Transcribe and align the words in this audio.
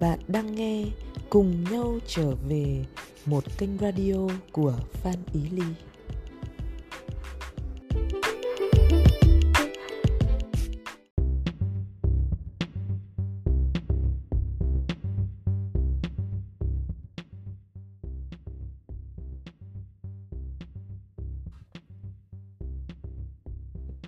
Bạn 0.00 0.18
đang 0.28 0.54
nghe 0.54 0.84
Cùng 1.30 1.64
nhau 1.64 1.98
trở 2.06 2.34
về, 2.48 2.84
một 3.26 3.44
kênh 3.58 3.78
radio 3.78 4.28
của 4.52 4.74
Phan 4.92 5.14
Ý 5.32 5.40
Ly. 5.50 5.62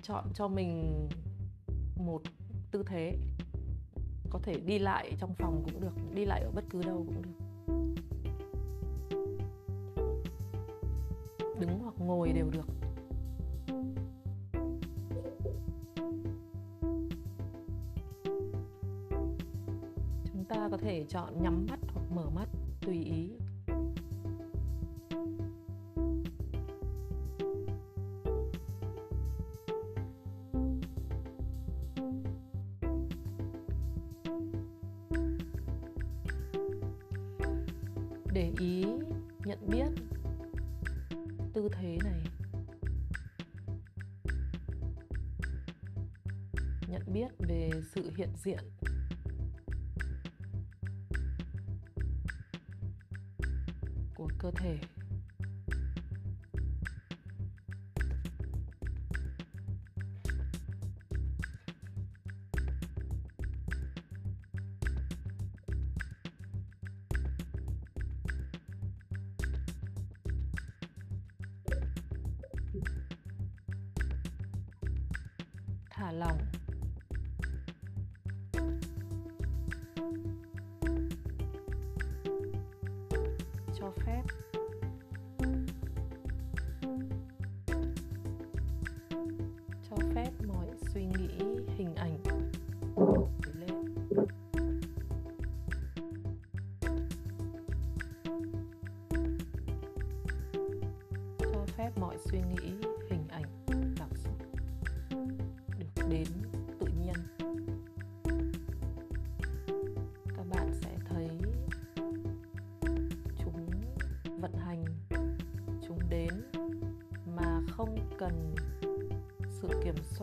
chọn 0.01 0.25
cho 0.33 0.47
mình 0.47 1.09
một 1.95 2.21
tư 2.71 2.83
thế 2.87 3.17
có 4.33 4.39
thể 4.43 4.59
đi 4.65 4.79
lại 4.79 5.11
trong 5.19 5.33
phòng 5.33 5.63
cũng 5.65 5.81
được, 5.81 5.93
đi 6.13 6.25
lại 6.25 6.41
ở 6.41 6.51
bất 6.51 6.63
cứ 6.69 6.81
đâu 6.83 7.05
cũng 7.07 7.21
được. 7.21 7.29
Đứng 11.59 11.79
hoặc 11.79 11.93
ngồi 11.97 12.31
đều 12.33 12.49
được. 12.49 12.67
Chúng 20.33 20.45
ta 20.49 20.69
có 20.71 20.77
thể 20.77 21.05
chọn 21.09 21.43
nhắm 21.43 21.65
mắt 21.69 21.79
hoặc 21.93 22.11
mở 22.15 22.29
mắt, 22.29 22.47
tùy 22.81 23.03
ý. 23.03 23.29
Để 38.33 38.51
ý, 38.59 38.85
nhận 39.45 39.69
biết 39.69 39.87
tư 41.53 41.69
thế 41.73 41.97
này. 42.03 42.23
Nhận 46.87 47.01
biết 47.13 47.27
về 47.39 47.71
sự 47.95 48.11
hiện 48.17 48.29
diện. 48.43 48.59
Của 54.15 54.29
cơ 54.39 54.51
thể. 54.51 54.79
Cho 83.83 84.42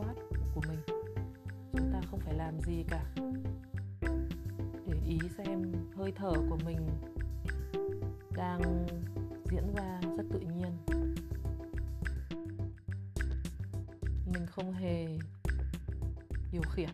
soát 0.01 0.15
của 0.55 0.61
mình. 0.69 0.79
Chúng 1.73 1.93
ta 1.93 2.01
không 2.11 2.21
phải 2.21 2.35
làm 2.35 2.61
gì 2.61 2.85
cả. 2.89 3.05
Để 4.87 4.99
ý 5.07 5.19
xem 5.39 5.73
hơi 5.97 6.13
thở 6.17 6.33
của 6.51 6.59
mình 6.65 6.89
đang 8.37 8.87
diễn 9.51 9.75
ra 9.77 10.01
rất 10.17 10.25
tự 10.33 10.41
nhiên. 10.41 10.77
Mình 14.27 14.47
không 14.47 14.73
hề 14.73 15.19
điều 16.53 16.63
khiển. 16.63 16.91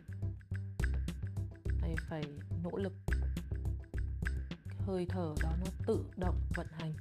Hay 1.80 1.94
phải 2.08 2.22
nỗ 2.62 2.76
lực. 2.76 2.92
Hơi 4.78 5.06
thở 5.08 5.34
đó 5.42 5.52
nó 5.60 5.66
tự 5.86 6.04
động 6.16 6.40
vận 6.54 6.66
hành. 6.70 6.92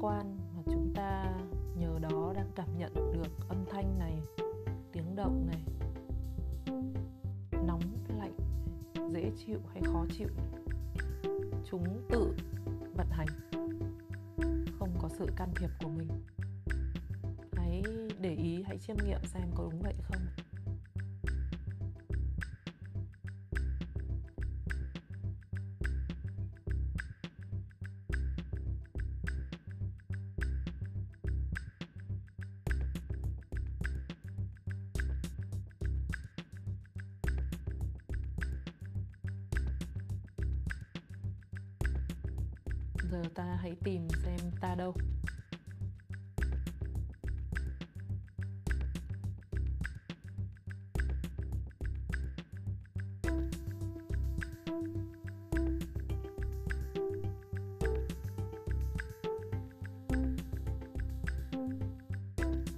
Quan 0.00 0.38
mà 0.56 0.62
chúng 0.64 0.92
ta 0.94 1.34
nhờ 1.78 1.98
đó 2.02 2.32
đang 2.36 2.50
cảm 2.54 2.78
nhận 2.78 2.94
được 2.94 3.48
âm 3.48 3.64
thanh 3.70 3.98
này, 3.98 4.20
tiếng 4.92 5.16
động 5.16 5.46
này. 5.46 5.62
Nóng, 7.66 7.82
lạnh, 8.18 8.36
dễ 9.12 9.30
chịu 9.46 9.58
hay 9.72 9.82
khó 9.82 10.04
chịu? 10.18 10.28
Chúng 11.70 11.84
tự 12.08 12.36
vận 12.96 13.06
hành. 13.10 13.28
Không 14.78 14.90
có 14.98 15.08
sự 15.18 15.26
can 15.36 15.48
thiệp 15.56 15.70
của 15.82 15.88
mình. 15.88 16.08
Hãy 17.52 17.82
để 18.20 18.34
ý, 18.34 18.62
hãy 18.62 18.78
chiêm 18.78 18.96
nghiệm 19.04 19.24
xem 19.24 19.50
có 19.54 19.64
đúng 19.70 19.80
vậy 19.82 19.94
không. 20.02 20.20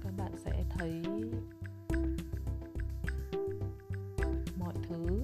Các 0.03 0.13
bạn 0.17 0.31
sẽ 0.45 0.63
thấy 0.69 1.03
mọi 4.59 4.73
thứ 4.89 5.21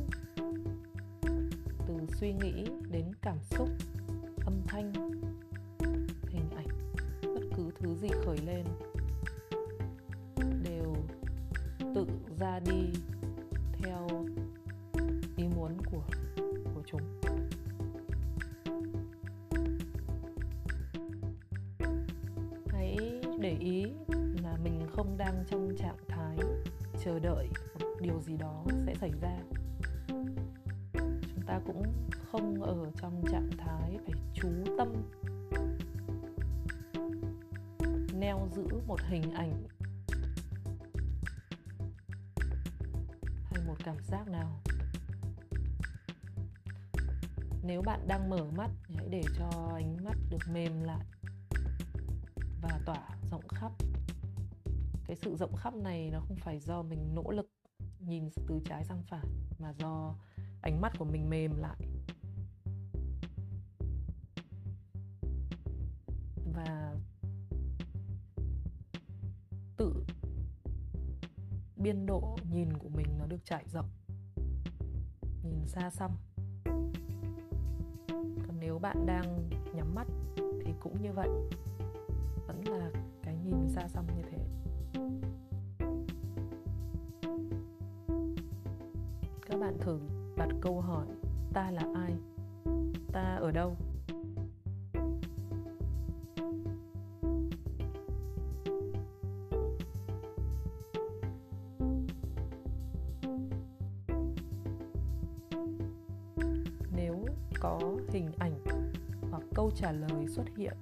từ 1.88 1.94
suy 2.20 2.34
nghĩ 2.34 2.66
đến 2.92 3.06
cảm 3.22 3.38
xúc, 3.44 3.70
âm 4.46 4.62
thanh, 4.68 4.94
hình 6.28 6.50
ảnh, 6.56 6.68
bất 7.22 7.42
cứ 7.58 7.72
thứ 7.80 7.96
gì 7.96 8.10
khởi 8.26 8.38
lên 8.46 8.66
đều 10.64 10.96
tự 11.96 12.08
ra 12.40 12.60
đi 12.60 12.95
ta 31.46 31.60
cũng 31.66 31.84
không 32.32 32.64
ở 32.64 32.92
trong 33.02 33.24
trạng 33.32 33.50
thái 33.58 33.98
phải 34.06 34.16
chú 34.34 34.50
tâm 34.78 34.94
neo 38.14 38.48
giữ 38.56 38.68
một 38.88 39.00
hình 39.02 39.32
ảnh 39.32 39.68
hay 43.44 43.64
một 43.68 43.76
cảm 43.84 43.98
giác 44.08 44.28
nào. 44.28 44.62
Nếu 47.64 47.82
bạn 47.82 48.08
đang 48.08 48.30
mở 48.30 48.46
mắt, 48.58 48.70
hãy 48.96 49.08
để 49.10 49.24
cho 49.38 49.72
ánh 49.74 49.98
mắt 50.04 50.18
được 50.30 50.52
mềm 50.54 50.84
lại 50.84 51.06
và 52.62 52.80
tỏa 52.86 53.10
rộng 53.32 53.48
khắp. 53.48 53.72
Cái 55.08 55.16
sự 55.16 55.36
rộng 55.36 55.56
khắp 55.56 55.74
này 55.76 56.10
nó 56.14 56.20
không 56.20 56.38
phải 56.38 56.60
do 56.60 56.82
mình 56.82 57.16
nỗ 57.16 57.32
lực 57.32 57.50
nhìn 58.00 58.30
từ 58.48 58.60
trái 58.66 58.84
sang 58.84 59.04
phải 59.10 59.26
mà 59.60 59.74
do 59.80 60.16
ánh 60.66 60.82
mắt 60.82 60.94
của 60.98 61.06
mình 61.06 61.30
mềm 61.30 61.56
lại. 61.56 61.78
Và 66.54 66.96
tự 69.78 70.06
biên 71.76 72.06
độ 72.06 72.38
nhìn 72.52 72.78
của 72.78 72.90
mình 72.90 73.08
nó 73.20 73.26
được 73.26 73.46
trải 73.46 73.66
rộng. 73.68 73.90
Nhìn 75.44 75.68
xa 75.68 75.90
xăm. 75.90 76.12
Còn 78.48 78.60
nếu 78.60 78.80
bạn 78.80 79.06
đang 79.06 79.50
nhắm 79.74 79.96
mắt 79.96 80.08
thì 80.66 80.74
cũng 80.80 81.02
như 81.02 81.12
vậy. 81.14 81.30
Vẫn 82.48 82.68
là 82.68 82.92
cái 83.24 83.38
nhìn 83.38 83.70
xa 83.70 83.88
xăm 83.88 84.08
như 84.08 84.24
thế. 84.32 84.38
Các 89.46 89.60
bạn 89.60 89.78
thử 89.80 90.00
đặt 90.38 90.50
câu 90.62 90.82
hỏi, 90.82 91.06
ta 91.54 91.72
là 91.72 91.84
ai? 91.94 92.16
Ta 93.12 93.36
ở 93.36 93.52
đâu? 93.52 93.78
Nếu 106.96 107.26
có 107.60 107.80
hình 108.10 108.32
ảnh 108.38 108.54
hoặc 109.32 109.44
câu 109.56 109.72
trả 109.76 109.92
lời 109.92 110.28
xuất 110.28 110.46
hiện 110.58 110.74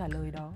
trả 0.00 0.08
lời 0.08 0.30
đó. 0.30 0.52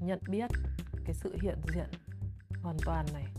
Nhận 0.00 0.18
biết 0.28 0.50
cái 1.04 1.14
sự 1.14 1.36
hiện 1.42 1.58
diện 1.74 1.86
hoàn 2.62 2.76
toàn 2.84 3.06
này. 3.12 3.37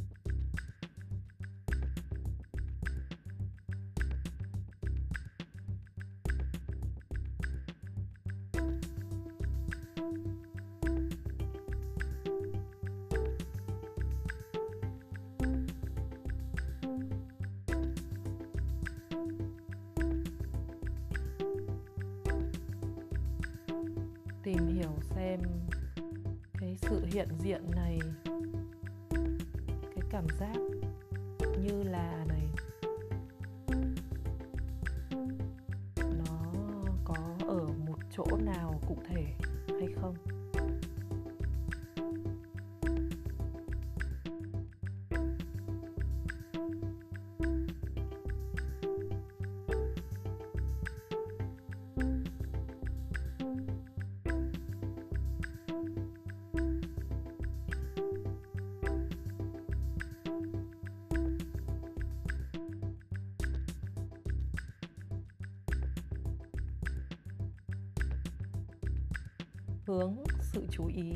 Hướng 69.90 70.16
sự 70.42 70.68
chú 70.72 70.86
ý 70.86 71.14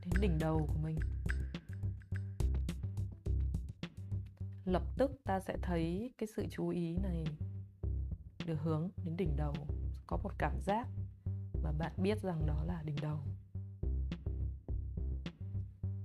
đến 0.00 0.20
đỉnh 0.20 0.38
đầu 0.38 0.66
của 0.66 0.78
mình. 0.82 0.98
Lập 4.64 4.82
tức 4.96 5.10
ta 5.24 5.40
sẽ 5.40 5.56
thấy 5.62 6.12
cái 6.18 6.28
sự 6.36 6.46
chú 6.50 6.68
ý 6.68 6.96
này 6.96 7.24
được 8.46 8.58
hướng 8.62 8.90
đến 9.04 9.16
đỉnh 9.16 9.36
đầu. 9.36 9.54
Có 10.06 10.16
một 10.16 10.30
cảm 10.38 10.60
giác 10.60 10.88
mà 11.62 11.72
bạn 11.72 11.92
biết 11.96 12.22
rằng 12.22 12.46
đó 12.46 12.64
là 12.64 12.82
đỉnh 12.82 12.96
đầu. 13.02 13.18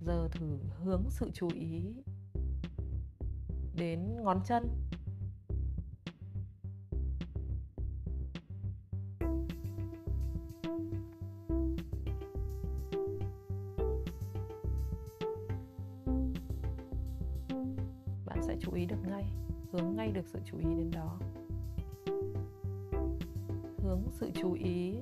Giờ 0.02 0.28
thử 0.32 0.60
hướng 0.80 1.04
sự 1.10 1.32
chú 1.34 1.50
ý 1.54 2.04
đến 3.76 4.24
ngón 4.24 4.42
chân. 4.46 4.64
Bạn 18.26 18.42
sẽ 18.42 18.58
chú 18.60 18.72
ý 18.74 18.86
được 18.86 19.08
ngay, 19.08 19.26
hướng 19.72 19.96
ngay 19.96 20.12
được 20.12 20.28
sự 20.28 20.40
chú 20.46 20.58
ý 20.58 20.66
đến 20.66 20.92
đó. 20.92 21.20
Hướng 23.78 24.02
sự 24.12 24.32
chú 24.34 24.54
ý 24.54 24.96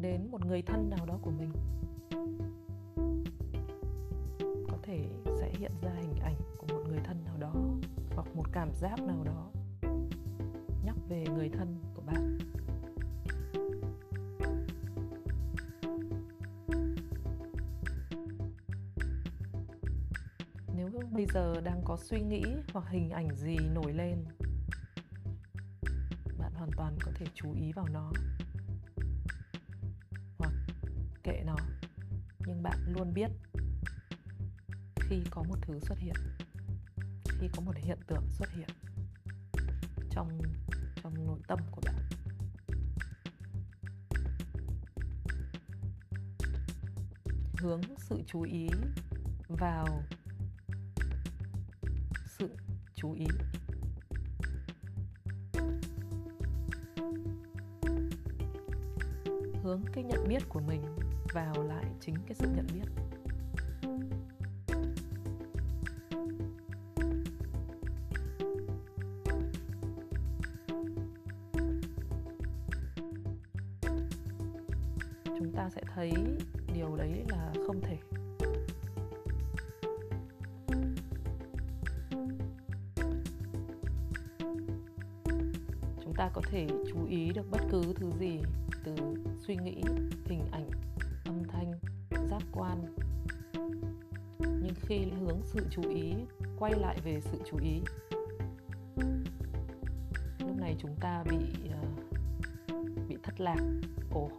đến 0.00 0.30
một 0.30 0.46
người 0.46 0.62
thân 0.62 0.90
nào 0.90 1.06
đó 1.06 1.18
của 1.22 1.30
mình. 1.30 1.52
Có 4.68 4.78
thể 4.82 5.08
sẽ 5.40 5.52
hiện 5.58 5.72
ra 5.82 5.90
hình 5.90 6.18
ảnh 6.22 6.36
của 6.58 6.66
một 6.66 6.82
người 6.88 7.00
thân 7.04 7.24
nào 7.24 7.36
đó, 7.40 7.54
hoặc 8.14 8.26
một 8.36 8.44
cảm 8.52 8.68
giác 8.74 9.00
nào 9.00 9.24
đó 9.24 9.50
nhắc 10.84 10.96
về 11.08 11.24
người 11.34 11.48
thân. 11.48 11.91
Giờ 21.32 21.60
đang 21.60 21.82
có 21.84 21.96
suy 21.96 22.20
nghĩ 22.20 22.42
hoặc 22.72 22.84
hình 22.88 23.10
ảnh 23.10 23.36
gì 23.36 23.56
nổi 23.58 23.92
lên? 23.92 24.24
Bạn 26.38 26.52
hoàn 26.54 26.70
toàn 26.76 26.96
có 27.00 27.12
thể 27.14 27.26
chú 27.34 27.52
ý 27.52 27.72
vào 27.72 27.86
nó. 27.92 28.12
Hoặc 30.38 30.52
kệ 31.22 31.42
nó, 31.46 31.56
nhưng 32.46 32.62
bạn 32.62 32.78
luôn 32.86 33.14
biết 33.14 33.30
khi 34.96 35.22
có 35.30 35.42
một 35.42 35.56
thứ 35.62 35.80
xuất 35.80 35.98
hiện, 35.98 36.16
khi 37.24 37.48
có 37.56 37.62
một 37.62 37.76
hiện 37.76 37.98
tượng 38.06 38.30
xuất 38.30 38.50
hiện 38.50 38.68
trong 40.10 40.40
trong 41.02 41.26
nội 41.26 41.40
tâm 41.48 41.58
của 41.70 41.80
bạn. 41.84 42.08
Hướng 47.58 47.80
sự 47.98 48.22
chú 48.26 48.42
ý 48.42 48.68
vào 49.48 50.02
chú 53.02 53.12
ý. 53.12 53.26
Hướng 59.62 59.82
cái 59.92 60.04
nhận 60.04 60.28
biết 60.28 60.42
của 60.48 60.60
mình 60.60 60.82
vào 61.32 61.62
lại 61.62 61.84
chính 62.00 62.14
cái 62.26 62.34
sự 62.34 62.46
nhận 62.56 62.66
biết. 62.74 63.01
Suy 89.46 89.56
nghĩ, 89.56 89.82
hình 90.26 90.44
ảnh, 90.50 90.70
âm 91.24 91.42
thanh, 91.48 91.72
giác 92.30 92.42
quan. 92.52 92.96
Nhưng 94.38 94.74
khi 94.82 94.98
hướng 95.20 95.40
sự 95.44 95.66
chú 95.70 95.82
ý, 95.88 96.14
quay 96.58 96.72
lại 96.74 96.96
về 97.04 97.20
sự 97.20 97.38
chú 97.50 97.58
ý, 97.62 97.80
lúc 100.38 100.56
này 100.56 100.76
chúng 100.78 100.96
ta 101.00 101.24
bị 101.30 101.70
ờ, 101.70 101.82
bị 103.08 103.16
thất 103.22 103.40
lạc. 103.40 103.58
Ồ, 104.14 104.30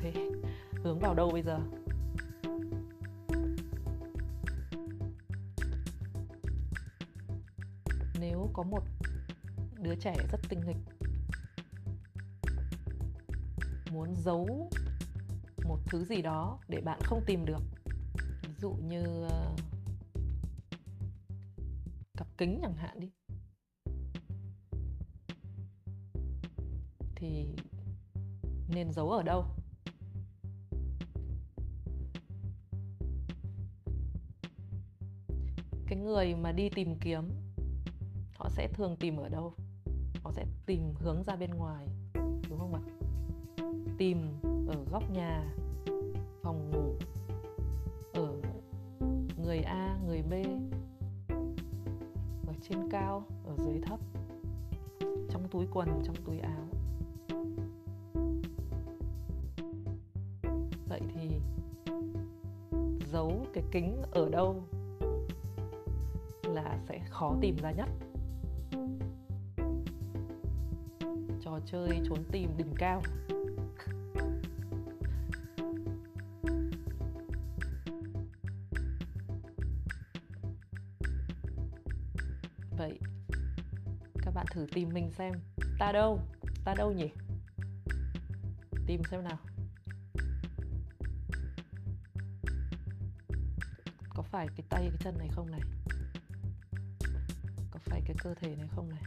thế 0.00 0.12
hướng 0.82 0.98
vào 0.98 1.14
đâu 1.14 1.30
bây 1.32 1.42
giờ? 1.42 1.58
Nếu 8.20 8.50
có 8.52 8.62
một 8.62 8.82
đứa 9.82 9.94
trẻ 9.94 10.14
rất 10.32 10.40
tinh 10.48 10.60
nghịch 10.66 10.99
giấu 14.20 14.70
một 15.64 15.78
thứ 15.86 16.04
gì 16.04 16.22
đó 16.22 16.58
để 16.68 16.80
bạn 16.80 17.00
không 17.04 17.22
tìm 17.26 17.44
được. 17.44 17.62
Ví 18.42 18.54
dụ 18.58 18.70
như 18.70 19.02
ờ, 19.22 19.56
cặp 22.16 22.26
kính 22.38 22.58
chẳng 22.62 22.74
hạn 22.74 23.00
đi. 23.00 23.10
Thì 27.14 27.54
nên 28.68 28.92
giấu 28.92 29.10
ở 29.10 29.22
đâu? 29.22 29.44
Cái 35.86 35.98
người 35.98 36.34
mà 36.34 36.52
đi 36.52 36.68
tìm 36.68 36.94
kiếm, 37.00 37.28
họ 38.34 38.48
sẽ 38.50 38.68
thường 38.68 38.96
tìm 39.00 39.16
ở 39.16 39.28
đâu? 39.28 39.54
Họ 40.22 40.32
sẽ 40.32 40.46
tìm 40.66 40.94
hướng 40.98 41.22
ra 41.22 41.36
bên 41.36 41.50
ngoài, 41.50 41.86
đúng 42.48 42.58
không 42.58 42.74
ạ? 42.74 42.99
Tìm 43.98 44.18
ở 44.68 44.84
góc 44.90 45.10
nhà, 45.10 45.54
phòng 46.42 46.70
ngủ, 46.70 46.94
ở 48.12 48.36
người 49.44 49.58
a, 49.58 49.98
người 50.06 50.22
b, 50.22 50.32
ở 52.46 52.54
trên 52.62 52.90
cao, 52.90 53.24
ở 53.44 53.56
dưới 53.64 53.80
thấp, 53.82 54.00
trong 55.00 55.48
túi 55.50 55.66
quần, 55.72 55.88
trong 56.04 56.16
túi 56.24 56.38
áo. 56.38 56.66
Vậy 60.88 61.00
thì 61.14 61.30
giấu 63.12 63.46
cái 63.52 63.64
kính 63.70 64.02
ở 64.10 64.28
đâu 64.28 64.62
là 66.42 66.78
sẽ 66.88 67.00
khó 67.10 67.34
tìm 67.40 67.56
ra 67.62 67.72
nhất. 67.72 67.88
Trò 71.40 71.60
chơi 71.66 72.00
trốn 72.04 72.18
tìm 72.32 72.50
đỉnh 72.56 72.74
cao. 72.78 73.02
Tìm 84.80 84.88
mình 84.92 85.10
xem. 85.10 85.32
Ta 85.78 85.92
đâu? 85.92 86.20
Ta 86.64 86.74
đâu 86.74 86.92
nhỉ? 86.92 87.10
Tìm 88.86 89.02
xem 89.10 89.24
nào. 89.24 89.38
Có 94.08 94.22
phải 94.22 94.48
cái 94.56 94.66
tay, 94.68 94.80
cái 94.80 94.98
chân 95.00 95.18
này 95.18 95.28
không 95.32 95.50
này? 95.50 95.60
Có 97.70 97.78
phải 97.78 98.02
cái 98.06 98.16
cơ 98.22 98.34
thể 98.34 98.56
này 98.56 98.68
không 98.74 98.88
này? 98.88 99.02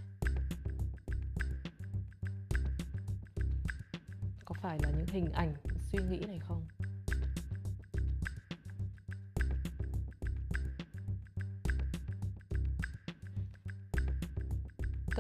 Có 4.46 4.56
phải 4.62 4.80
là 4.84 4.92
những 4.98 5.08
hình 5.08 5.32
ảnh, 5.32 5.53
suy 5.92 6.00
nghĩ 6.10 6.25
này 6.27 6.39
không? 6.39 6.68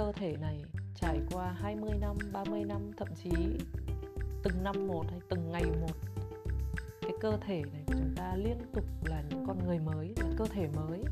Cơ 0.03 0.11
thể 0.11 0.35
này 0.41 0.63
trải 0.95 1.19
qua 1.31 1.51
20 1.51 1.91
năm, 2.01 2.17
30 2.31 2.63
năm, 2.63 2.91
thậm 2.97 3.07
chí 3.23 3.29
từng 4.43 4.63
năm 4.63 4.87
một 4.87 5.05
hay 5.09 5.19
từng 5.29 5.51
ngày 5.51 5.63
một 5.81 5.95
cái 7.01 7.11
cơ 7.19 7.37
thể 7.45 7.61
này 7.73 7.83
của 7.87 7.93
chúng 7.93 8.15
ta 8.15 8.35
liên 8.35 8.57
tục 8.73 8.85
là 9.05 9.23
những 9.29 9.43
con 9.47 9.67
người 9.67 9.79
mới, 9.79 10.13
là 10.17 10.27
cơ 10.37 10.45
thể 10.45 10.67
mới. 10.75 11.03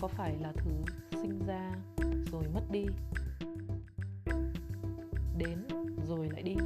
Có 0.00 0.08
phải 0.08 0.36
là 0.40 0.52
thứ 0.56 0.70
sinh 1.22 1.38
ra 1.46 1.72
rồi 2.32 2.44
mất 2.54 2.62
đi? 2.70 2.86
Đến 5.38 5.58
rồi 6.08 6.28
lại 6.32 6.42
đi. 6.42 6.56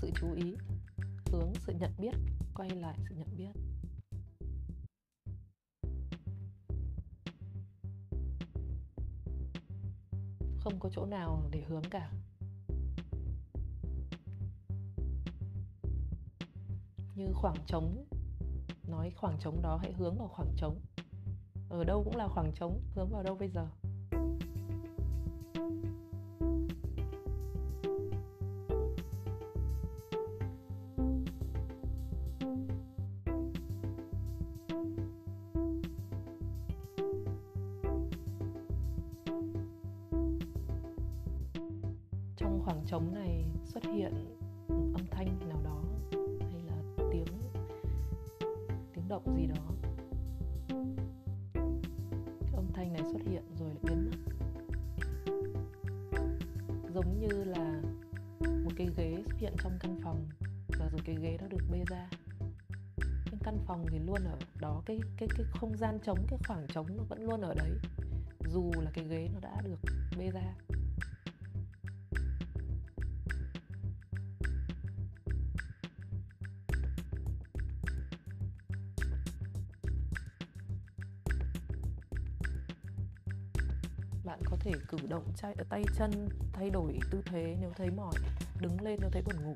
Sự 0.00 0.10
chú 0.20 0.32
ý, 0.32 0.56
hướng 1.26 1.52
sự 1.66 1.72
nhận 1.80 1.90
biết, 1.98 2.14
quay 2.54 2.70
lại 2.70 2.98
sự 3.08 3.14
nhận 3.14 3.36
biết. 3.36 3.52
Không 10.60 10.80
có 10.80 10.90
chỗ 10.92 11.06
nào 11.06 11.42
để 11.50 11.62
hướng 11.68 11.82
cả. 11.90 12.10
Như 17.14 17.32
khoảng 17.34 17.56
trống, 17.66 18.04
nói 18.88 19.12
khoảng 19.16 19.38
trống 19.40 19.62
đó 19.62 19.78
hãy 19.82 19.92
hướng 19.92 20.18
vào 20.18 20.28
khoảng 20.28 20.54
trống. 20.56 20.80
Ở 21.68 21.84
đâu 21.84 22.04
cũng 22.04 22.16
là 22.16 22.28
khoảng 22.28 22.52
trống, 22.54 22.80
hướng 22.94 23.10
vào 23.10 23.22
đâu 23.22 23.36
bây 23.36 23.48
giờ? 23.48 23.68
Cái 65.20 65.28
cái 65.36 65.46
không 65.50 65.76
gian 65.76 65.98
trống, 66.04 66.26
cái 66.28 66.38
khoảng 66.48 66.66
trống 66.66 66.86
nó 66.96 67.04
vẫn 67.08 67.22
luôn 67.22 67.40
ở 67.40 67.54
đấy. 67.54 67.70
Dù 68.48 68.72
là 68.76 68.90
cái 68.94 69.04
ghế 69.04 69.28
nó 69.34 69.40
đã 69.40 69.60
được 69.64 69.78
bê 70.18 70.30
ra. 70.30 70.54
Bạn 84.24 84.40
có 84.44 84.56
thể 84.60 84.72
cử 84.88 84.98
động 85.08 85.24
ờ, 85.42 85.64
tay 85.68 85.82
chân, 85.98 86.28
thay 86.52 86.70
đổi 86.70 86.98
tư 87.10 87.22
thế 87.24 87.56
nếu 87.60 87.72
thấy 87.76 87.90
mỏi, 87.90 88.14
đứng 88.60 88.80
lên 88.80 88.98
nếu 89.00 89.10
thấy 89.10 89.22
buồn 89.22 89.44
ngủ. 89.44 89.52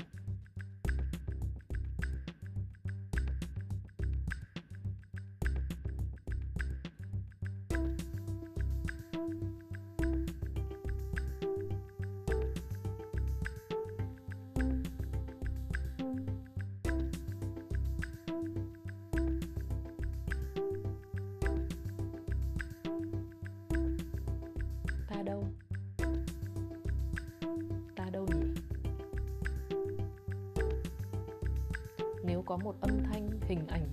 Nếu 32.27 32.43
có 32.43 32.57
một 32.57 32.75
âm 32.81 33.03
thanh, 33.05 33.29
hình 33.49 33.67
ảnh 33.67 33.87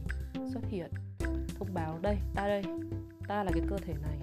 xuất 0.54 0.64
hiện, 0.70 0.92
thông 1.60 1.74
báo 1.74 2.00
đây, 2.02 2.18
ta 2.36 2.48
đây, 2.48 2.64
ta 3.28 3.44
là 3.44 3.52
cái 3.54 3.64
cơ 3.70 3.78
thể 3.78 3.94
này, 3.94 4.18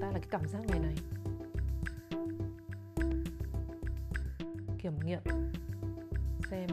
ta 0.00 0.06
là 0.06 0.18
cái 0.18 0.28
cảm 0.30 0.48
giác 0.48 0.66
này 0.66 0.80
này. 0.80 0.94
Kiểm 4.78 4.92
nghiệm, 5.04 5.22
xem 6.50 6.68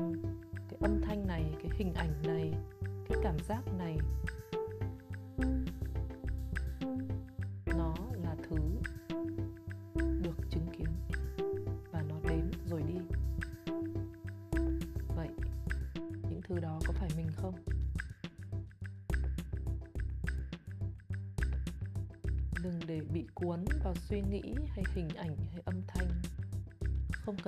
cái 0.70 0.80
âm 0.82 1.02
thanh 1.02 1.28
này, 1.28 1.44
cái 1.64 1.72
hình 1.78 1.94
ảnh 1.94 2.14
này, 2.24 2.54
cái 2.82 3.18
cảm 3.24 3.36
giác 3.48 3.62
này 3.78 3.98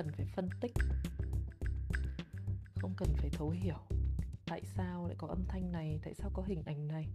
cần 0.01 0.12
phải 0.12 0.25
phân 0.25 0.50
tích, 0.62 0.74
không 2.75 2.93
cần 2.98 3.13
phải 3.17 3.29
thấu 3.29 3.50
hiểu 3.50 3.79
tại 4.46 4.62
sao 4.65 5.05
lại 5.08 5.15
có 5.17 5.27
âm 5.27 5.46
thanh 5.48 5.72
này, 5.72 6.00
tại 6.03 6.13
sao 6.13 6.29
có 6.34 6.43
hình 6.43 6.63
ảnh 6.65 6.88
này. 6.88 7.08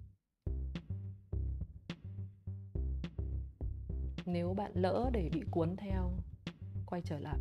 Nếu 4.26 4.55
bạn 4.55 4.73
lỡ 4.75 5.11
để 5.12 5.31
bị 5.33 5.43
cuốn 5.50 5.76
theo, 5.76 6.12
quay 6.87 7.02
trở 7.02 7.19
lại. 7.19 7.38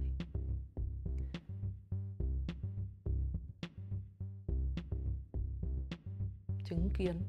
Chứng 6.65 6.89
kiến. 6.97 7.21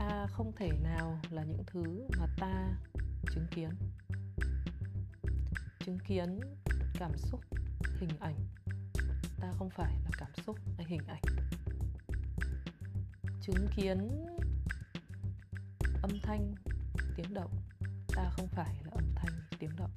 Ta 0.00 0.26
không 0.26 0.52
thể 0.56 0.70
nào 0.82 1.20
là 1.30 1.44
những 1.44 1.64
thứ 1.66 2.06
mà 2.18 2.26
ta 2.36 2.78
chứng 3.34 3.46
kiến. 3.50 3.70
Chứng 5.86 5.98
kiến 6.08 6.40
cảm 6.98 7.12
xúc, 7.16 7.40
hình 8.00 8.10
ảnh. 8.20 8.36
Ta 9.40 9.52
không 9.58 9.70
phải 9.70 9.94
là 10.04 10.10
cảm 10.18 10.30
xúc 10.46 10.58
hay 10.76 10.86
hình 10.88 11.06
ảnh. 11.06 11.22
Chứng 13.42 13.66
kiến 13.76 14.26
âm 16.02 16.10
thanh, 16.22 16.54
tiếng 17.16 17.34
động. 17.34 17.52
Ta 18.08 18.30
không 18.30 18.48
phải 18.48 18.74
là 18.84 18.90
âm 18.90 19.14
thanh, 19.14 19.32
tiếng 19.58 19.76
động. 19.76 19.92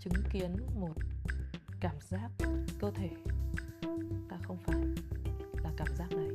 Chứng 0.00 0.22
kiến 0.30 0.56
một 0.80 0.94
cảm 1.80 1.96
giác 2.00 2.30
cơ 2.80 2.90
thể 2.94 3.35
ta 4.36 4.42
không 4.46 4.56
phải 4.56 4.80
là 5.62 5.70
cảm 5.76 5.88
giác 5.96 6.12
này. 6.12 6.28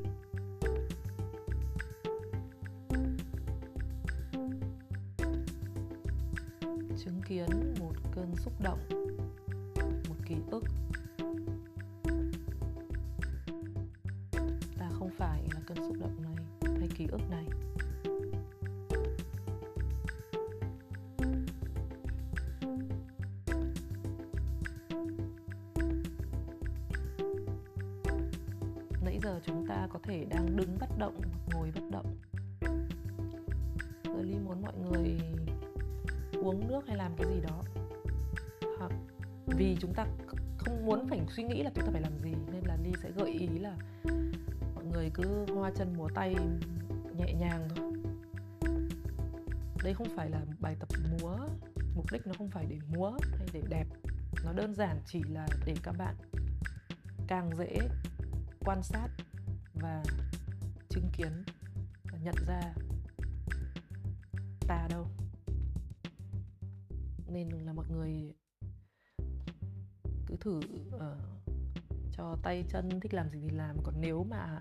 Chứng 7.05 7.21
kiến 7.27 7.73
một 7.79 7.93
cơn 8.15 8.35
xúc 8.35 8.53
động, 8.63 8.79
một 10.09 10.15
ký 10.25 10.35
ức. 10.51 10.63
Ta 14.77 14.89
không 14.99 15.09
phải 15.17 15.43
là 15.53 15.61
cơn 15.67 15.77
xúc 15.77 15.95
động 15.99 16.21
này, 16.21 16.35
hay 16.79 16.89
ký 16.97 17.07
ức 17.11 17.21
này. 17.29 17.45
Ta 29.81 29.87
có 29.87 29.99
thể 30.03 30.25
đang 30.29 30.55
đứng 30.55 30.77
bất 30.79 30.97
động, 30.97 31.21
ngồi 31.53 31.71
bất 31.75 31.81
động. 31.91 32.17
Rồi 34.03 34.23
ly 34.23 34.35
muốn 34.45 34.61
mọi 34.61 34.73
người 34.77 35.17
uống 36.43 36.67
nước 36.67 36.81
hay 36.87 36.97
làm 36.97 37.11
cái 37.17 37.27
gì 37.27 37.41
đó. 37.41 37.61
Hoặc 38.79 38.91
vì 39.45 39.77
chúng 39.79 39.93
ta 39.93 40.05
không 40.57 40.85
muốn 40.85 41.07
phải 41.09 41.21
suy 41.35 41.43
nghĩ 41.43 41.63
là 41.63 41.71
chúng 41.75 41.85
ta 41.85 41.91
phải 41.91 42.01
làm 42.01 42.19
gì, 42.19 42.33
nên 42.51 42.63
là 42.65 42.77
ly 42.83 42.91
sẽ 43.03 43.11
gợi 43.11 43.31
ý 43.31 43.47
là 43.47 43.75
mọi 44.75 44.85
người 44.85 45.11
cứ 45.13 45.45
hoa 45.55 45.71
chân 45.75 45.93
múa 45.97 46.07
tay 46.15 46.35
nhẹ 47.17 47.33
nhàng 47.33 47.67
thôi. 47.75 47.91
Đây 49.83 49.93
không 49.93 50.07
phải 50.15 50.29
là 50.29 50.41
bài 50.59 50.75
tập 50.79 50.89
múa, 51.21 51.37
mục 51.95 52.05
đích 52.11 52.27
nó 52.27 52.33
không 52.37 52.49
phải 52.49 52.65
để 52.69 52.79
múa 52.95 53.11
hay 53.37 53.47
để 53.53 53.61
đẹp. 53.69 53.87
Nó 54.45 54.53
đơn 54.53 54.75
giản 54.75 54.97
chỉ 55.05 55.23
là 55.29 55.47
để 55.65 55.75
các 55.83 55.95
bạn 55.97 56.15
càng 57.27 57.49
dễ 57.57 57.77
quan 58.65 58.83
sát 58.83 59.07
kiến 61.21 61.43
và 62.11 62.17
nhận 62.17 62.35
ra 62.47 62.73
ta 64.67 64.87
đâu. 64.89 65.07
Nên 67.27 67.49
là 67.49 67.73
mọi 67.73 67.85
người 67.89 68.33
cứ 70.27 70.35
thử 70.39 70.59
uh, 70.95 71.01
cho 72.11 72.35
tay 72.43 72.65
chân 72.69 72.99
thích 72.99 73.13
làm 73.13 73.29
gì 73.29 73.39
thì 73.41 73.49
làm. 73.49 73.77
Còn 73.83 74.01
nếu 74.01 74.23
mà 74.23 74.59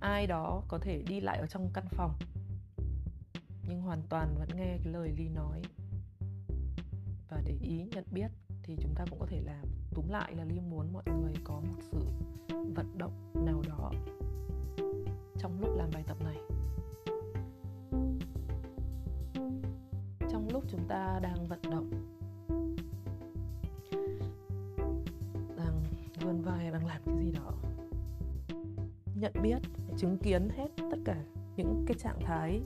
ai 0.00 0.26
đó 0.26 0.62
có 0.68 0.78
thể 0.78 1.02
đi 1.08 1.20
lại 1.20 1.38
ở 1.38 1.46
trong 1.46 1.70
căn 1.74 1.84
phòng 1.90 2.18
nhưng 3.68 3.80
hoàn 3.80 4.02
toàn 4.08 4.34
vẫn 4.38 4.48
nghe 4.56 4.78
cái 4.84 4.92
lời 4.92 5.14
ly 5.16 5.28
nói 5.28 5.62
và 7.28 7.42
để 7.44 7.56
ý 7.60 7.84
nhận 7.84 8.04
biết 8.12 8.30
thì 8.62 8.76
chúng 8.80 8.94
ta 8.94 9.04
cũng 9.10 9.18
có 9.20 9.26
thể 9.26 9.40
làm. 9.40 9.64
Túm 9.94 10.08
lại 10.08 10.34
là 10.34 10.44
ly 10.44 10.60
muốn 10.60 10.92
mọi 10.92 11.04
người 11.20 11.34
có 11.44 11.60
một 11.60 11.82
sự 11.92 11.98
vận 12.74 12.98
động 12.98 13.32
nào 13.46 13.62
đó 13.68 13.92
trong 15.42 15.60
lúc 15.60 15.76
làm 15.76 15.90
bài 15.92 16.04
tập 16.06 16.16
này. 16.24 16.36
Trong 20.30 20.48
lúc 20.52 20.64
chúng 20.68 20.88
ta 20.88 21.20
đang 21.22 21.48
vận 21.48 21.60
động, 21.70 21.90
đang 25.56 25.82
vươn 26.20 26.42
vai, 26.42 26.70
đang 26.70 26.86
làm 26.86 27.02
cái 27.06 27.16
gì 27.18 27.32
đó, 27.32 27.52
nhận 29.14 29.32
biết, 29.42 29.58
chứng 29.96 30.18
kiến 30.18 30.48
hết 30.56 30.68
tất 30.76 30.98
cả 31.04 31.16
những 31.56 31.84
cái 31.86 31.96
trạng 31.98 32.20
thái, 32.24 32.60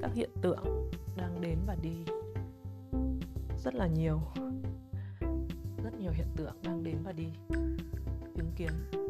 các 0.00 0.14
hiện 0.14 0.30
tượng 0.42 0.90
đang 1.16 1.40
đến 1.40 1.58
và 1.66 1.76
đi. 1.82 1.96
Rất 3.64 3.74
là 3.74 3.86
nhiều, 3.86 4.20
rất 5.84 5.94
nhiều 5.98 6.12
hiện 6.12 6.28
tượng 6.36 6.54
đang 6.62 6.84
đến 6.84 6.96
và 7.04 7.12
đi. 7.12 7.26
Chứng 8.36 8.52
kiến 8.56 9.01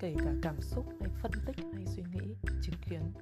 kể 0.00 0.14
cả 0.24 0.32
cảm 0.42 0.62
xúc 0.62 0.86
hay 1.00 1.10
phân 1.22 1.32
tích 1.46 1.56
hay 1.74 1.86
suy 1.86 2.02
nghĩ, 2.02 2.34
chứng 2.62 2.74
kiến. 2.90 3.12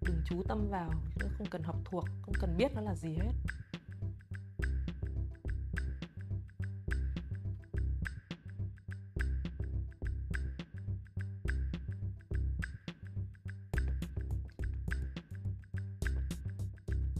Đừng 0.00 0.22
chú 0.24 0.42
tâm 0.48 0.68
vào 0.70 0.90
không 1.38 1.46
cần 1.50 1.62
học 1.62 1.76
thuộc, 1.84 2.04
không 2.22 2.34
cần 2.40 2.56
biết 2.56 2.72
nó 2.74 2.80
là 2.80 2.94
gì 2.94 3.14
hết. 3.14 3.32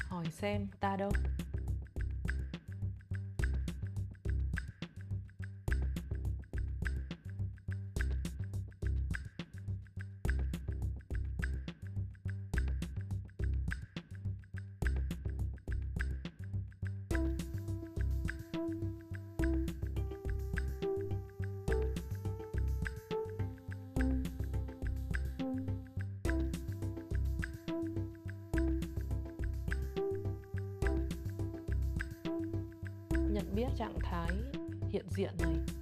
Hỏi 0.09 0.27
xem 0.31 0.67
ta 0.81 0.97
đâu? 0.97 1.11
Biết 33.61 33.67
trạng 33.77 33.99
thái 34.03 34.31
hiện 34.91 35.05
diện 35.17 35.31
này. 35.39 35.80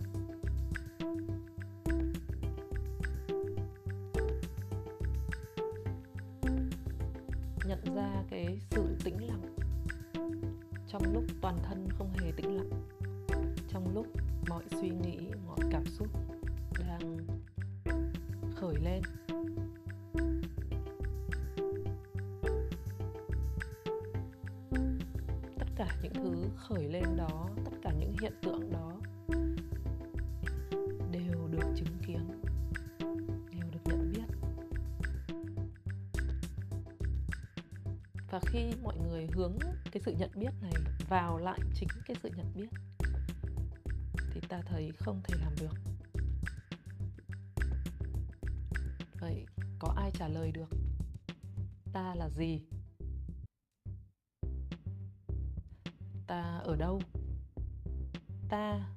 Khi 38.50 38.72
mọi 38.82 38.98
người 38.98 39.26
hướng 39.34 39.58
cái 39.92 40.02
sự 40.04 40.12
nhận 40.12 40.30
biết 40.34 40.50
này 40.62 40.72
vào 41.08 41.38
lại 41.38 41.58
chính 41.74 41.88
cái 42.06 42.16
sự 42.22 42.30
nhận 42.36 42.52
biết, 42.54 42.68
thì 44.32 44.40
ta 44.48 44.60
thấy 44.66 44.92
không 44.98 45.20
thể 45.24 45.34
làm 45.40 45.52
được. 45.60 45.74
Vậy 49.20 49.46
có 49.78 49.92
ai 49.96 50.10
trả 50.14 50.28
lời 50.28 50.52
được? 50.52 50.68
Ta 51.92 52.14
là 52.14 52.28
gì? 52.28 52.60
Ta 56.26 56.58
ở 56.64 56.76
đâu? 56.76 57.02
Ta 58.48 58.88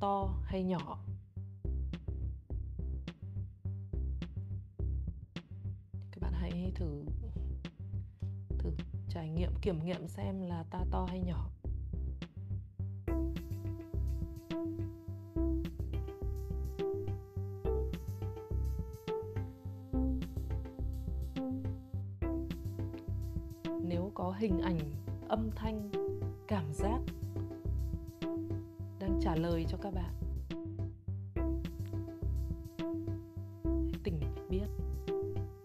to 0.00 0.42
hay 0.44 0.62
nhỏ? 0.62 1.04
Các 6.12 6.20
bạn 6.20 6.32
hãy 6.32 6.72
thử 6.74 7.04
trải 9.14 9.28
nghiệm, 9.28 9.50
kiểm 9.62 9.84
nghiệm 9.84 10.08
xem 10.08 10.40
là 10.40 10.64
ta 10.70 10.84
to 10.90 11.06
hay 11.08 11.20
nhỏ. 11.20 11.50
Nếu 23.82 24.10
có 24.14 24.34
hình 24.38 24.60
ảnh, 24.60 24.78
âm 25.28 25.50
thanh, 25.50 25.90
cảm 26.48 26.72
giác 26.72 27.00
đang 28.98 29.18
trả 29.22 29.36
lời 29.36 29.66
cho 29.68 29.78
các 29.82 29.94
bạn 29.94 30.14
tỉnh 34.04 34.20
biết, 34.50 34.66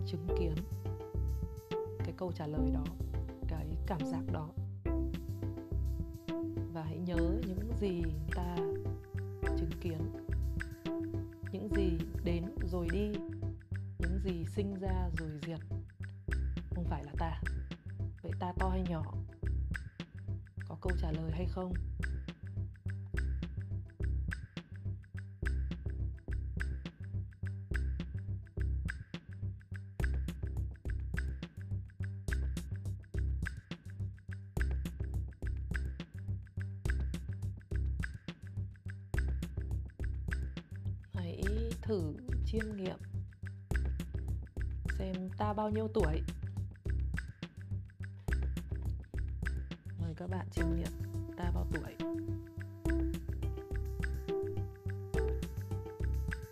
chứng 0.05 0.27
kiến 0.39 0.55
cái 1.99 2.13
câu 2.17 2.31
trả 2.31 2.47
lời 2.47 2.71
đó 2.73 2.83
cảm 3.89 4.05
giác 4.05 4.23
đó. 4.31 4.49
Và 6.73 6.83
hãy 6.83 6.97
nhớ 6.97 7.39
những 7.47 7.71
gì 7.79 8.01
ta 8.35 8.55
chứng 9.57 9.71
kiến, 9.81 9.97
những 11.51 11.69
gì 11.75 11.97
đến 12.23 12.45
rồi 12.71 12.87
đi, 12.91 13.11
những 13.99 14.19
gì 14.23 14.45
sinh 14.55 14.79
ra 14.79 15.09
rồi 15.17 15.29
diệt. 15.47 15.59
Không 16.75 16.85
phải 16.89 17.03
là 17.03 17.11
ta. 17.19 17.41
Vậy 18.21 18.31
ta 18.39 18.53
to 18.59 18.69
hay 18.69 18.83
nhỏ? 18.89 19.03
Có 20.67 20.77
câu 20.81 20.91
trả 21.01 21.11
lời 21.11 21.31
hay 21.31 21.45
không? 21.49 21.73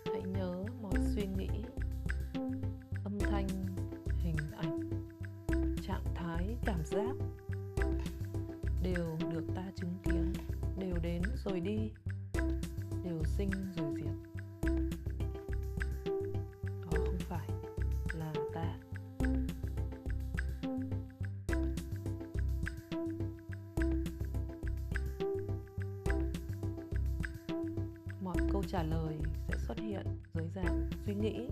Hãy 0.06 0.22
nhớ 0.22 0.64
mọi 0.82 0.94
suy 1.14 1.26
nghĩ, 1.26 1.48
âm 3.04 3.18
thanh, 3.18 3.48
hình 4.18 4.36
ảnh, 4.56 4.80
trạng 5.82 6.04
thái, 6.14 6.56
cảm 6.64 6.84
giác 6.84 7.16
đều 8.82 9.18
được 9.32 9.44
ta 9.54 9.64
chứng 9.76 9.94
kiến, 10.04 10.32
đều 10.78 10.96
đến 11.02 11.22
rồi 11.44 11.60
đi, 11.60 11.90
đều 13.04 13.24
sinh 13.24 13.50
trả 28.68 28.82
lời 28.82 29.16
sẽ 29.48 29.54
xuất 29.66 29.78
hiện 29.78 30.06
dưới 30.34 30.48
dạng 30.54 30.90
suy 31.06 31.14
nghĩ. 31.14 31.48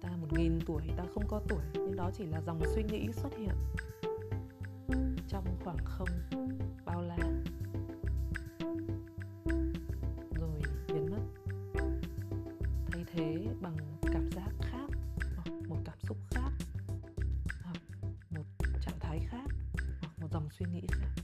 Ta 0.00 0.10
một 0.20 0.32
nghìn 0.32 0.58
tuổi, 0.66 0.82
ta 0.96 1.04
không 1.14 1.24
có 1.28 1.40
tuổi, 1.48 1.62
nhưng 1.74 1.96
đó 1.96 2.10
chỉ 2.14 2.24
là 2.26 2.40
dòng 2.46 2.60
suy 2.74 2.82
nghĩ 2.82 3.12
xuất 3.12 3.32
hiện 3.38 3.54
trong 5.28 5.44
khoảng 5.64 5.76
không 5.84 6.08
bao 6.84 7.02
la. 7.02 7.18
Rồi 10.34 10.60
biến 10.88 11.10
mất. 11.10 11.22
Thay 12.92 13.04
thế 13.12 13.46
bằng 13.60 13.76
cảm 14.12 14.30
giác 14.30 14.50
khác, 14.60 14.90
hoặc 15.36 15.48
một 15.68 15.78
cảm 15.84 15.98
xúc 16.02 16.16
khác, 16.30 16.50
hoặc 17.62 17.78
một 18.30 18.44
trạng 18.80 18.98
thái 19.00 19.20
khác, 19.30 19.46
hoặc 20.00 20.12
một 20.20 20.28
dòng 20.32 20.48
suy 20.50 20.66
nghĩ 20.72 20.86
khác. 20.90 21.22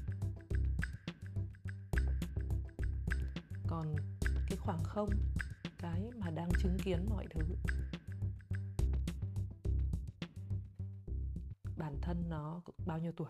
Còn 3.66 3.97
không? 4.95 5.11
Cái 5.79 6.11
mà 6.17 6.31
đang 6.31 6.49
chứng 6.63 6.77
kiến 6.85 7.07
mọi 7.11 7.27
thứ. 7.31 7.41
Bản 11.77 11.95
thân 12.03 12.29
nó 12.29 12.61
bao 12.87 12.99
nhiêu 12.99 13.13
tuổi? 13.17 13.29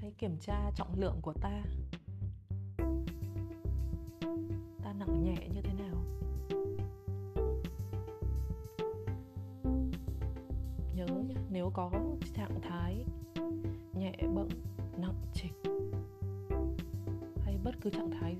Hãy 0.00 0.12
kiểm 0.18 0.36
tra 0.40 0.70
trọng 0.76 1.00
lượng 1.00 1.18
của 1.22 1.32
ta. 1.32 1.62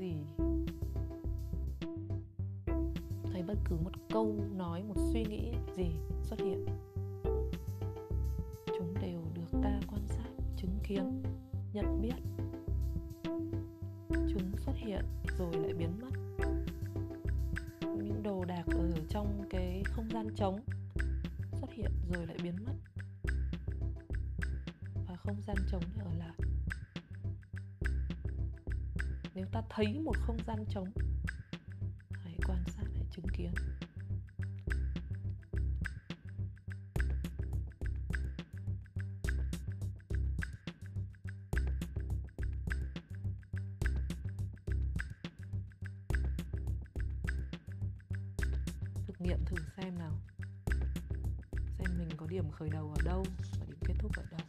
Trạng 0.09 0.25
gì 0.35 0.49
bất 3.49 3.59
cứ 3.64 3.77
một 3.77 3.90
câu 4.11 4.35
nói, 4.57 4.83
một 4.83 4.94
suy 5.12 5.25
nghĩ 5.25 5.53
gì 5.77 5.90
xuất 6.23 6.40
hiện. 6.40 6.66
Chúng 8.66 8.94
đều 9.03 9.21
được 9.35 9.59
ta 9.62 9.81
quan 9.87 10.07
sát, 10.07 10.29
chứng 10.57 10.79
kiến, 10.83 11.23
nhận 11.73 12.01
biết. 12.03 12.14
Chúng 14.09 14.53
xuất 14.61 14.75
hiện 14.77 15.05
rồi 15.38 15.53
lại 15.53 15.73
biến 15.75 15.90
mất. 16.01 16.11
Những 17.83 18.23
đồ 18.23 18.44
đạc 18.44 18.64
ở 18.66 18.92
trong 19.09 19.42
cái 19.51 19.83
không 19.85 20.09
gian 20.11 20.29
trống 20.37 20.61
xuất 21.53 21.73
hiện 21.73 21.90
rồi 22.14 22.27
lại 22.27 22.37
biến 22.42 22.55
mất. 22.66 22.75
Và 25.09 25.16
không 25.16 25.37
gian 25.47 25.57
trống 25.71 25.83
thì 25.94 26.01
ở 26.05 26.11
lại. 26.18 26.38
Ta 29.59 29.64
thấy 29.71 30.01
một 30.01 30.16
không 30.27 30.37
gian 30.47 30.64
trống. 30.68 30.92
Hãy 32.11 32.35
quan 32.47 32.64
sát, 32.66 32.85
hãy 32.94 33.05
chứng 33.11 33.27
kiến. 33.37 33.53
Thực 49.07 49.21
nghiệm 49.21 49.44
thử 49.44 49.57
xem 49.77 49.99
nào. 49.99 50.12
Xem 51.79 51.99
mình 51.99 52.09
có 52.16 52.27
điểm 52.27 52.51
khởi 52.51 52.68
đầu 52.71 52.94
ở 52.97 53.03
đâu 53.05 53.25
và 53.61 53.66
điểm 53.66 53.79
kết 53.87 53.94
thúc 53.99 54.12
ở 54.16 54.25
đâu. 54.31 54.48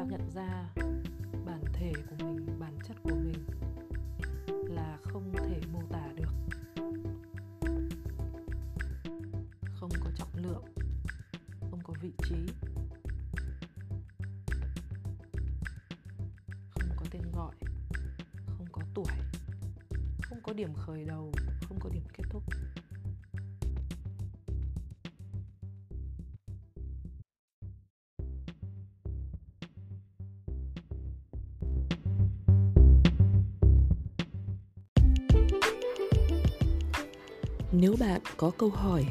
Ta 0.00 0.06
nhận 0.06 0.30
ra 0.34 0.64
bản 1.46 1.64
thể 1.72 1.92
của 2.10 2.24
mình, 2.24 2.58
bản 2.58 2.78
chất 2.88 2.96
của 3.02 3.14
mình 3.14 3.44
là 4.74 4.98
không 5.02 5.32
thể 5.32 5.60
mô 5.72 5.82
tả 5.90 6.08
được. 6.16 6.32
Không 9.74 9.90
có 10.04 10.10
trọng 10.16 10.34
lượng, 10.34 10.64
không 11.70 11.80
có 11.84 11.94
vị 12.00 12.12
trí, 12.22 12.46
không 16.70 16.90
có 16.96 17.06
tên 17.10 17.22
gọi, 17.32 17.54
không 18.46 18.66
có 18.72 18.82
tuổi, 18.94 19.14
không 20.22 20.38
có 20.42 20.52
điểm 20.52 20.74
khởi 20.74 21.04
đầu. 21.04 21.29
Nếu 37.80 37.94
bạn 38.00 38.20
có 38.36 38.50
câu 38.58 38.68
hỏi, 38.68 39.06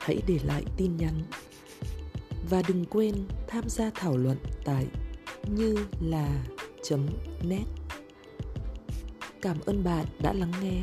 hãy 0.00 0.22
để 0.26 0.38
lại 0.44 0.64
tin 0.76 0.96
nhắn. 0.96 1.22
Và 2.50 2.62
đừng 2.68 2.84
quên 2.84 3.14
tham 3.48 3.68
gia 3.68 3.90
thảo 3.94 4.16
luận 4.16 4.36
tại 4.64 4.86
như 5.56 5.76
là 6.00 6.44
net 7.42 7.64
Cảm 9.42 9.56
ơn 9.66 9.84
bạn 9.84 10.06
đã 10.22 10.32
lắng 10.32 10.52
nghe. 10.62 10.82